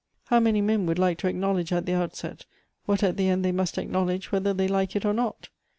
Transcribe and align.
How 0.29 0.39
many 0.39 0.61
men 0.61 0.87
would 0.87 0.97
like 0.97 1.19
to 1.19 1.27
acknowledge 1.27 1.71
at 1.71 1.85
the 1.85 1.93
outset, 1.93 2.47
what 2.87 3.03
at 3.03 3.17
the 3.17 3.29
end 3.29 3.45
they 3.45 3.51
must 3.51 3.77
acknowledge 3.77 4.31
whether 4.31 4.51
they 4.51 4.67
like 4.67 4.95
it 4.95 5.05
or. 5.05 5.13
not 5.13 5.49